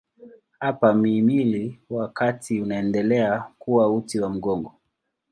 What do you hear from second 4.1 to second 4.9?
wa mgongo.